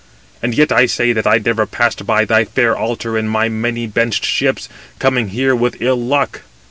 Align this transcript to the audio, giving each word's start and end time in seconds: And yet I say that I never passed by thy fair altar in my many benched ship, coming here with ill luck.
And 0.41 0.55
yet 0.55 0.71
I 0.71 0.87
say 0.87 1.13
that 1.13 1.27
I 1.27 1.37
never 1.37 1.67
passed 1.67 2.07
by 2.07 2.25
thy 2.25 2.43
fair 2.43 2.75
altar 2.75 3.19
in 3.19 3.27
my 3.27 3.49
many 3.49 3.85
benched 3.85 4.25
ship, 4.25 4.57
coming 4.97 5.27
here 5.27 5.55
with 5.55 5.79
ill 5.79 6.03
luck. 6.03 6.41